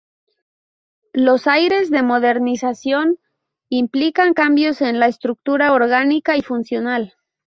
Los 1.13 1.45
aires 1.45 1.91
de 1.91 2.01
modernización, 2.01 3.19
implican 3.69 4.33
cambios 4.33 4.81
en 4.81 4.99
la 4.99 5.05
estructura 5.05 5.73
orgánica 5.73 6.37
y 6.37 6.41
funcional. 6.41 7.13